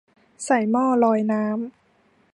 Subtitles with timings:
[0.45, 1.55] ใส่หม้อลอยน้ำ